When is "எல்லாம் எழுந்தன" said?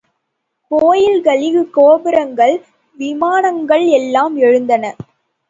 3.91-4.83